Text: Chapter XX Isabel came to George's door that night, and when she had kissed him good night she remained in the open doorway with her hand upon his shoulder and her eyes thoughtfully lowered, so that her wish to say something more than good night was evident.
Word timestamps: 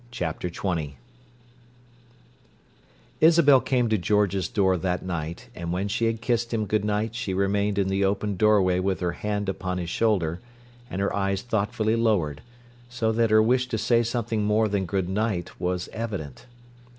Chapter 0.09 0.49
XX 0.49 0.93
Isabel 3.21 3.61
came 3.61 3.87
to 3.89 3.99
George's 3.99 4.47
door 4.49 4.75
that 4.77 5.05
night, 5.05 5.49
and 5.53 5.71
when 5.71 5.87
she 5.87 6.05
had 6.05 6.21
kissed 6.23 6.51
him 6.51 6.65
good 6.65 6.83
night 6.83 7.13
she 7.13 7.35
remained 7.35 7.77
in 7.77 7.87
the 7.87 8.03
open 8.03 8.35
doorway 8.35 8.79
with 8.79 8.99
her 8.99 9.11
hand 9.11 9.47
upon 9.47 9.77
his 9.77 9.91
shoulder 9.91 10.39
and 10.89 11.01
her 11.01 11.15
eyes 11.15 11.43
thoughtfully 11.43 11.95
lowered, 11.95 12.41
so 12.89 13.11
that 13.11 13.29
her 13.29 13.43
wish 13.43 13.67
to 13.67 13.77
say 13.77 14.01
something 14.01 14.43
more 14.43 14.67
than 14.67 14.87
good 14.87 15.07
night 15.07 15.59
was 15.61 15.87
evident. 15.89 16.47